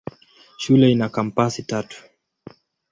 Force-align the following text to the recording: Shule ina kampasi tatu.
Shule 0.57 0.91
ina 0.91 1.09
kampasi 1.09 1.63
tatu. 1.63 2.03